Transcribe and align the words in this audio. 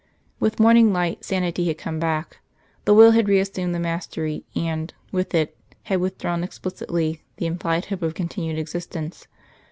With 0.39 0.59
morning 0.59 0.91
light 0.91 1.23
sanity 1.23 1.67
had 1.67 1.77
come 1.77 1.99
back; 1.99 2.39
the 2.85 2.93
will 2.95 3.11
had 3.11 3.27
reassumed 3.29 3.75
the 3.75 3.79
mastery, 3.79 4.47
and, 4.55 4.91
with 5.11 5.35
it, 5.35 5.55
had 5.83 5.99
withdrawn 6.01 6.43
explicitly 6.43 7.21
the 7.37 7.45
implied 7.45 7.85
hope 7.85 8.01
of 8.01 8.15
continued 8.15 8.57
existence. 8.57 9.27